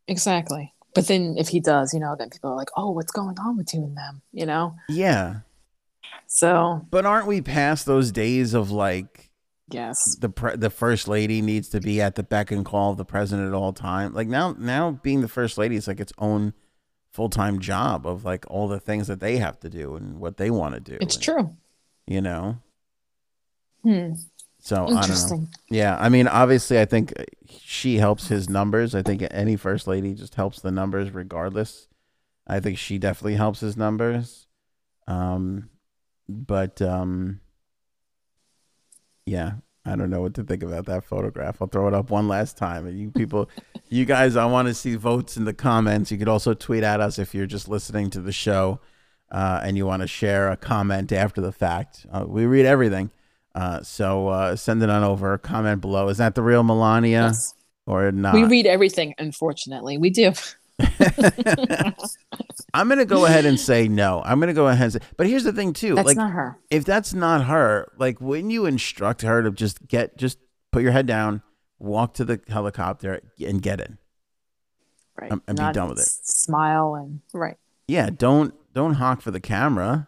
[0.07, 0.73] Exactly.
[0.95, 3.57] But then if he does, you know, then people are like, oh, what's going on
[3.57, 4.21] with you and them?
[4.33, 4.75] You know?
[4.89, 5.41] yeah.
[6.27, 9.30] So, But aren't we past those days of like
[9.73, 10.15] yes.
[10.19, 13.05] the pre- the first lady needs to be at the beck and call of the
[13.05, 14.13] president at all time.
[14.13, 16.53] Like now, now being the first lady is like its own
[17.11, 20.37] full time job of like all the things that they have to do and what
[20.37, 20.97] they want to do.
[21.01, 21.49] It's and, true.
[22.07, 22.57] you know.
[23.83, 24.13] Hmm.
[24.59, 25.47] So I don't know.
[25.71, 27.13] Yeah, I mean, obviously, I think
[27.49, 28.93] she helps his numbers.
[28.93, 31.87] I think any first lady just helps the numbers regardless.
[32.45, 34.45] I think she definitely helps his numbers.
[35.07, 35.69] Um,
[36.29, 37.40] but um,
[39.25, 39.53] yeah,
[39.85, 41.61] I don't know what to think about that photograph.
[41.61, 43.49] I'll throw it up one last time, and you people,
[43.89, 46.11] you guys, I want to see votes in the comments.
[46.11, 48.79] You could also tweet at us if you're just listening to the show,
[49.31, 52.05] uh, and you want to share a comment after the fact.
[52.11, 53.11] Uh, we read everything.
[53.53, 55.37] Uh, so uh, send it on over.
[55.37, 56.07] Comment below.
[56.07, 57.53] Is that the real Melania Yes.
[57.85, 58.33] or not?
[58.33, 59.97] We read everything, unfortunately.
[59.97, 60.31] We do.
[62.73, 64.21] I'm gonna go ahead and say no.
[64.23, 64.99] I'm gonna go ahead and say.
[65.17, 65.95] But here's the thing too.
[65.95, 66.57] That's like, not her.
[66.69, 70.37] if that's not her, like, wouldn't you instruct her to just get, just
[70.71, 71.41] put your head down,
[71.79, 73.97] walk to the helicopter, and get in?
[75.19, 75.31] Right.
[75.31, 76.07] I'm- be done with it.
[76.07, 77.57] Smile and right.
[77.87, 78.09] Yeah.
[78.09, 80.07] Don't don't honk for the camera.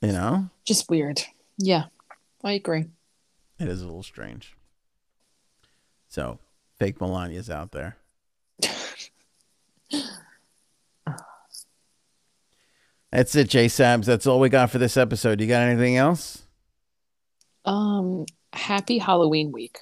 [0.00, 1.22] You know, Just weird.
[1.58, 1.86] Yeah.
[2.44, 2.86] I agree.
[3.58, 4.56] it is a little strange.
[6.06, 6.38] So,
[6.78, 7.96] fake Melania's out there.
[13.10, 14.04] That's it, J Sabs.
[14.04, 15.40] That's all we got for this episode.
[15.40, 16.42] You got anything else?
[17.64, 19.78] Um, happy Halloween week.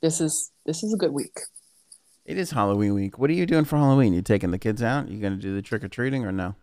[0.00, 1.40] This is this is a good week.
[2.24, 3.18] It is Halloween week.
[3.18, 4.12] What are you doing for Halloween?
[4.12, 5.08] You taking the kids out?
[5.08, 6.54] You gonna do the trick or treating or no?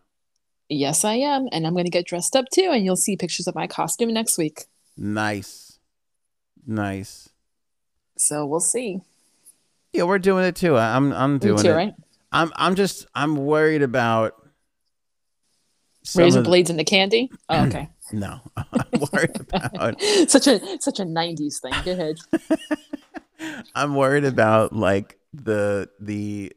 [0.69, 3.45] Yes, I am, and I'm going to get dressed up too, and you'll see pictures
[3.45, 4.63] of my costume next week.
[4.97, 5.77] Nice,
[6.65, 7.29] nice.
[8.17, 9.01] So we'll see.
[9.93, 10.75] Yeah, we're doing it too.
[10.77, 11.73] I'm I'm doing too, it.
[11.73, 11.93] right?
[12.35, 14.33] I'm I'm just I'm worried about
[16.15, 17.31] Razor of the- blades in the candy.
[17.49, 17.89] Oh, okay.
[18.11, 21.73] No, I'm worried about such a such a '90s thing.
[21.83, 22.17] Go ahead.
[23.73, 26.53] I'm worried about like the the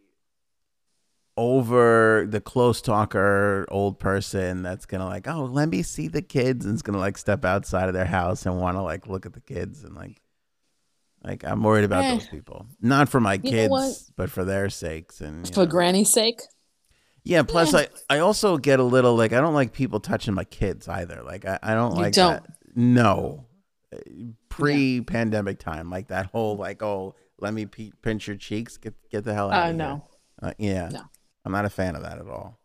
[1.36, 6.66] over the close talker old person that's gonna like oh let me see the kids
[6.66, 9.32] and is gonna like step outside of their house and want to like look at
[9.32, 10.20] the kids and like
[11.24, 12.12] like I'm worried about Eh.
[12.14, 15.66] those people not for my You kids but for their sakes and For know.
[15.66, 16.40] Granny's sake.
[17.24, 20.44] yeah plus I I also get a little like I don't like people touching my
[20.44, 22.42] kids either like I, I don't You like don't?
[22.42, 23.46] that no
[24.48, 28.94] pre pandemic time like that whole like oh let me pe- pinch your cheeks get
[29.10, 30.04] get the hell out Uh, of here no,
[30.42, 31.02] uh, yeah No.
[31.44, 32.58] I'm not a fan of that at all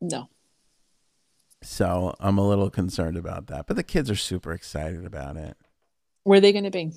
[0.00, 0.28] no.
[1.62, 5.56] so I'm a little concerned about that but the kids are super excited about it
[6.24, 6.92] Where are they going to be?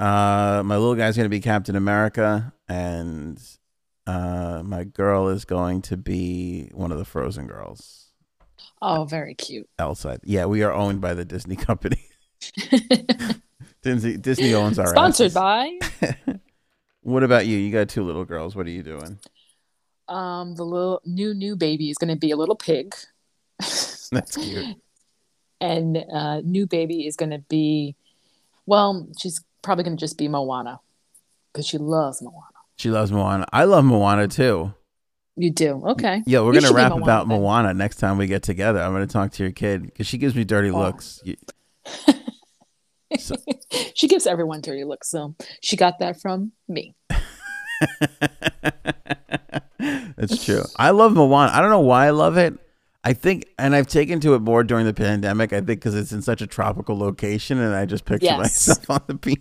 [0.00, 3.40] Uh my little guy's gonna be Captain America and
[4.06, 8.06] uh my girl is going to be one of the Frozen girls
[8.82, 9.68] Oh, very cute.
[9.78, 12.02] Elsa yeah we are owned by the Disney company
[13.82, 15.34] Disney Disney owns our Sponsored asses.
[15.34, 15.78] by
[17.02, 17.56] What about you?
[17.56, 18.54] You got two little girls.
[18.54, 19.18] What are you doing?
[20.08, 22.94] um the little new new baby is going to be a little pig,
[23.58, 24.76] That's cute.
[25.60, 27.94] and uh, new baby is going to be,
[28.66, 30.80] well, she's probably going to just be Moana
[31.52, 32.44] because she loves Moana.
[32.76, 33.46] She loves Moana.
[33.52, 34.72] I love Moana too.
[35.36, 36.22] You do okay.
[36.26, 37.40] Yeah, we're gonna rap Moana about then.
[37.40, 38.80] Moana next time we get together.
[38.80, 40.78] I'm gonna talk to your kid because she gives me dirty Oh.
[40.78, 41.22] looks.
[43.18, 43.34] So-
[43.94, 46.94] she gives everyone dirty looks, so she got that from me.
[49.78, 50.62] That's true.
[50.76, 51.50] I love Moana.
[51.52, 52.54] I don't know why I love it.
[53.02, 55.52] I think, and I've taken to it more during the pandemic.
[55.52, 58.38] I think because it's in such a tropical location, and I just picture Yes.
[58.38, 59.40] myself on the beach.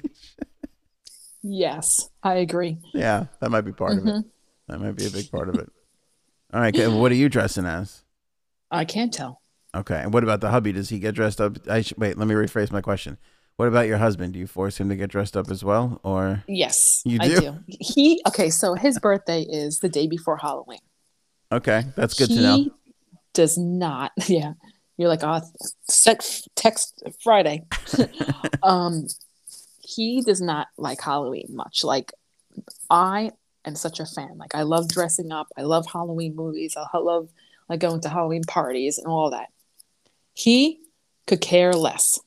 [1.41, 2.77] Yes, I agree.
[2.93, 4.09] Yeah, that might be part of it.
[4.09, 4.25] Mhm.
[4.67, 5.69] That might be a big part of it.
[6.53, 8.03] All right, what are you dressing as?
[8.71, 9.41] I can't tell.
[9.75, 10.71] Okay, and what about the hubby?
[10.71, 11.57] Does he get dressed up?
[11.69, 12.17] I sh- wait.
[12.17, 13.17] Let me rephrase my question.
[13.55, 14.33] What about your husband?
[14.33, 17.39] Do you force him to get dressed up as well, or Yes, You I do?
[17.41, 17.55] do.
[17.67, 18.49] He okay.
[18.49, 20.79] So his birthday is the day before Halloween.
[21.51, 22.65] okay, that's good he to know.
[23.33, 24.11] Does not.
[24.27, 24.53] Yeah,
[24.97, 25.41] you're like, oh,
[25.87, 27.63] sex text Friday.
[28.63, 29.07] um,
[29.81, 31.83] he does not like Halloween much.
[31.83, 32.11] Like,
[32.89, 33.31] I
[33.65, 34.37] am such a fan.
[34.37, 35.47] Like, I love dressing up.
[35.57, 36.75] I love Halloween movies.
[36.77, 37.29] I love
[37.69, 39.49] like going to Halloween parties and all that.
[40.33, 40.79] He
[41.27, 42.19] could care less.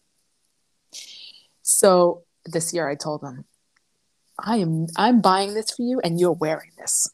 [1.62, 3.44] So this year, I told him,
[4.38, 7.08] I am I'm buying this for you, and you're wearing this.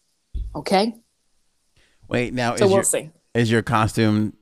[0.55, 0.95] Okay,
[2.09, 3.11] Wait, now so is we'll your see.
[3.35, 4.35] Is your costume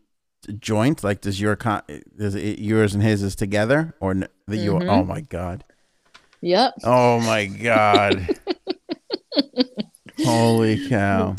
[0.58, 1.02] joint?
[1.04, 1.82] Like, does your con-
[2.16, 4.72] does it, yours and his is together, or n- that you?
[4.74, 4.88] Mhm.
[4.88, 5.64] Oh my god!
[6.40, 6.74] Yep.
[6.84, 8.38] Oh my god!
[10.24, 11.34] Holy cow!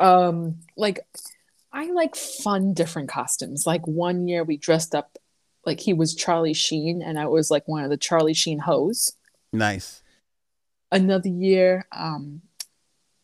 [0.00, 0.98] um like
[1.72, 5.16] i like fun different costumes like one year we dressed up
[5.64, 9.12] like he was charlie sheen and i was like one of the charlie sheen hoes
[9.52, 10.02] Nice.
[10.90, 12.42] another year um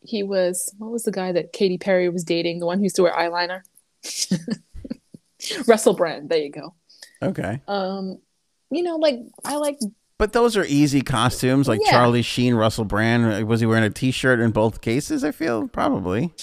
[0.09, 2.95] he was what was the guy that Katy Perry was dating the one who used
[2.97, 3.61] to wear eyeliner
[5.67, 6.73] Russell Brand there you go
[7.21, 8.19] Okay, um
[8.71, 9.77] you know like i like
[10.17, 11.91] but those are easy costumes, like Yeah.
[11.91, 13.47] Charlie Sheen, Russell Brand.
[13.47, 15.23] Was he wearing a T-shirt in both cases?
[15.23, 16.33] I feel probably.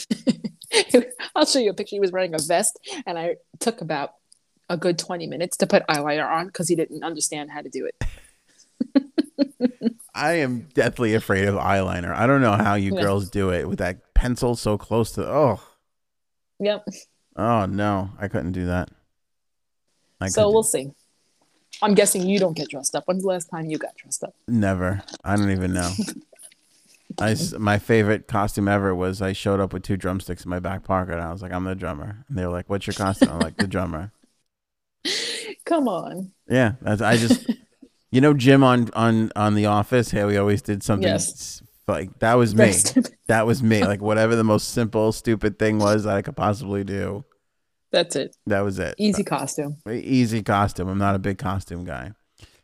[1.37, 1.97] I'll show you a picture.
[1.97, 4.13] He was wearing a vest, and I took about
[4.71, 7.87] a good 20 minutes to put eyeliner on because he didn't understand how to do
[7.87, 8.03] it.
[10.17, 12.15] I am deathly afraid of eyeliner.
[12.15, 13.03] I don't know how you Yeah.
[13.03, 15.27] girls do it with that pencil so close to.
[15.29, 15.61] Oh,
[16.59, 16.87] Yep.
[17.37, 18.89] oh no, I couldn't do that.
[20.21, 20.91] I so we'll see.
[21.83, 23.05] I'm guessing you don't get dressed up.
[23.07, 24.35] When's the last time you got dressed up?
[24.49, 25.03] never.
[25.23, 25.91] I don't even know.
[27.19, 30.85] I my favorite costume ever was I showed up with two drumsticks in my back
[30.85, 32.25] pocket and I was like, I'm the drummer.
[32.29, 33.31] And they were like, What's your costume?
[33.31, 34.13] I'm like, the drummer.
[35.65, 36.33] Come on.
[36.49, 37.51] Yeah, that's, I just,
[38.11, 40.11] you know, Jim on on on The Office.
[40.11, 41.63] Hey, we always did something Yes.
[41.89, 42.73] like that was me.
[43.29, 43.85] That was me.
[43.85, 47.25] Like whatever the most simple, stupid thing was that I could possibly do.
[47.91, 48.37] That's it.
[48.47, 48.95] That was it.
[48.99, 49.79] Easy costume.
[49.87, 50.89] Uh, easy costume.
[50.89, 52.13] I'm not a big costume guy.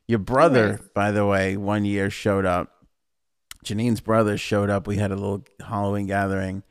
[0.06, 2.70] Your brother, by the way, one year showed up.
[3.64, 4.86] Janine's brother showed up.
[4.86, 6.62] We had a little Halloween gathering,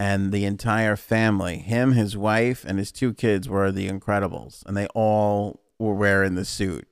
[0.00, 4.76] and the entire family, him, his wife, and his two kids, were the Incredibles, and
[4.76, 6.87] they all were wearing the suit.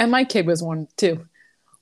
[0.00, 1.26] And my kid was one too.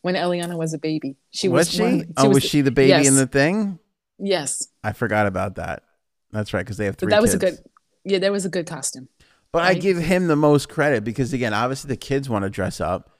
[0.03, 1.75] When Eliana was a baby, she was was.
[1.75, 1.83] she?
[1.83, 3.79] one- oh, was, she the baby in the thing?
[4.19, 5.85] Yes, I forgot about that.
[6.33, 7.11] That's right, because they have but three.
[7.11, 7.59] that was a good.
[8.05, 9.09] Yeah, that was a good costume.
[9.53, 12.81] But I give him the most credit because again, obviously the kids want to dress
[12.81, 13.19] up.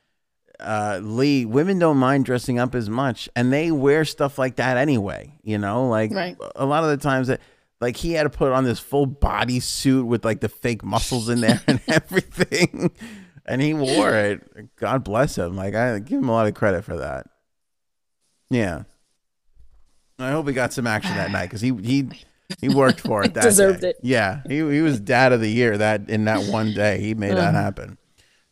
[0.61, 4.77] Uh, Lee, women don't mind dressing up as much, and they wear stuff like that
[4.77, 5.39] anyway.
[5.43, 6.37] You know, like Right.
[6.57, 7.41] a lot of the times that,
[7.81, 11.29] like he had to put on this full body suit with like the fake muscles
[11.29, 12.91] in there and everything,
[13.49, 14.77] and he wore it.
[14.77, 15.57] God bless him.
[15.57, 17.27] Like I give him a lot of credit for that.
[18.51, 18.85] Yeah.
[20.19, 22.09] I hope he got some action that night because he he
[22.61, 23.35] he worked for it.
[23.35, 23.91] That Deserved day.
[23.91, 23.97] it.
[24.03, 27.01] Yeah, he he was dad of the year that in that one day.
[27.01, 27.63] He made that Mhm.
[27.63, 27.99] happen.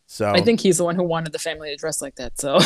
[0.09, 2.41] So I think he's the one who wanted the family to dress like that.
[2.41, 2.59] So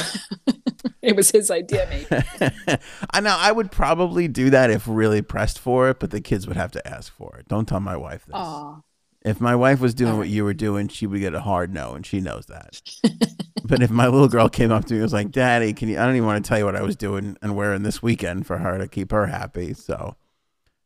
[1.03, 2.07] it was his idea, maybe.
[3.11, 6.47] I know I would probably do that if really pressed for it, but the kids
[6.47, 7.49] would have to ask for it.
[7.49, 8.35] Don't tell my wife this.
[8.37, 8.81] Aw.
[9.23, 11.93] If my wife was doing what you were doing, she would get a hard no,
[11.93, 12.81] and she knows that.
[13.64, 15.99] but if my little girl came up to me and was like, "Daddy, can you?"
[15.99, 18.47] I don't even want to tell you what I was doing and wearing this weekend
[18.47, 19.75] for her to keep her happy.
[19.75, 20.16] So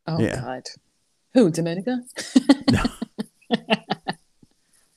[0.07, 0.41] Oh Yeah.
[0.41, 0.63] God.
[1.33, 2.01] Who, Dominica?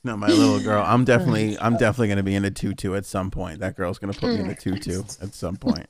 [0.03, 3.05] no, my little girl, I'm definitely, I'm definitely going to be in a tutu at
[3.05, 3.59] some point.
[3.59, 5.87] That girl's going to put me in a tutu at some point.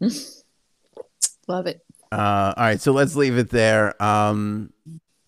[1.48, 1.80] Love it.
[2.12, 4.00] Uh, all right, so let's leave it there.
[4.02, 4.70] Um,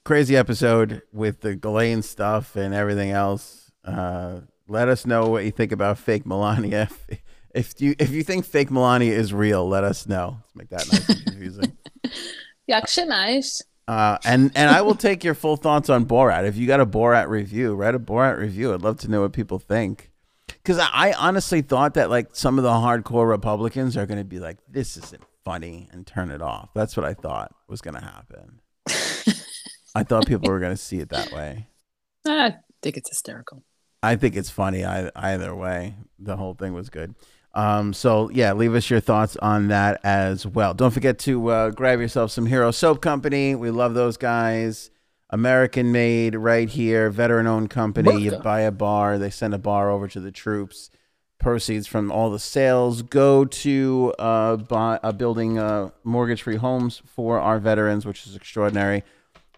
[0.06, 3.72] crazy episode with the Ghislaine stuff and everything else.
[3.84, 6.88] Uh, let us know what you think about fake Melania.
[7.56, 10.42] If, if you if you think fake Melania is real, let us know.
[10.42, 11.76] Let's make that nice and confusing.
[12.70, 13.62] Jagshemash?
[13.88, 16.46] Uh, and and I will take your full thoughts on Borat.
[16.46, 18.74] If you got a Borat review, write a Borat review.
[18.74, 20.10] I'd love to know what people think.
[20.48, 24.24] Because I, I honestly thought that like some of the hardcore Republicans are going to
[24.24, 26.74] be like, "This isn't funny," and turn it off.
[26.74, 28.60] That's what I thought was going to happen.
[29.96, 31.68] I thought people were going to see it that way.
[32.26, 33.64] I think it's hysterical.
[34.02, 35.94] I think it's funny either, either way.
[36.18, 37.14] The whole thing was good.
[37.54, 40.74] Um, so yeah, leave us your thoughts on that as well.
[40.74, 43.54] Don't forget to uh, grab yourself some Hero Soap Company.
[43.54, 44.90] We love those guys.
[45.30, 48.20] American made right here, veteran owned company.
[48.20, 50.90] You buy a bar, they send a bar over to the troops.
[51.38, 57.02] Proceeds from all the sales go to uh, buy, uh, building uh, mortgage free homes
[57.06, 59.02] for our veterans, which is extraordinary.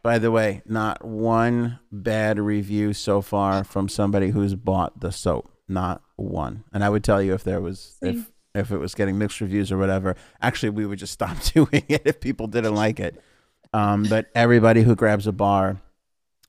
[0.02, 5.50] By the way, not one bad review so far from somebody who's bought the soap.
[5.68, 6.64] Not one.
[6.72, 9.70] And I would tell you if there was if if it was getting mixed reviews
[9.70, 10.16] or whatever.
[10.40, 13.22] Actually, we would just stop doing it if people didn't like it.
[13.72, 15.82] Um, but everybody who grabs a bar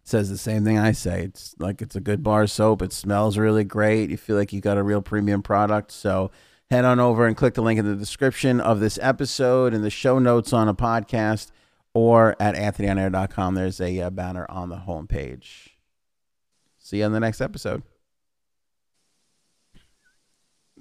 [0.03, 1.23] says the same thing I say.
[1.23, 2.81] It's like it's a good bar soap.
[2.81, 4.09] It smells really great.
[4.09, 5.91] You feel like you got a real premium product.
[5.91, 6.31] So
[6.71, 9.89] head on over and click the link in the description of this episode and the
[9.89, 11.51] show notes on a podcast
[11.99, 13.55] or at anthonyonair.com.
[13.55, 15.71] There's a uh, banner on the homepage.
[16.77, 17.83] See you on the next episode.